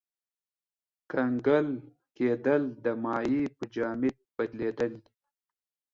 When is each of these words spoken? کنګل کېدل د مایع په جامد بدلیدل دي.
کنګل 1.11 1.67
کېدل 2.17 2.63
د 2.83 2.85
مایع 3.03 3.43
په 3.57 3.63
جامد 3.75 4.15
بدلیدل 4.35 4.91
دي. 5.03 5.11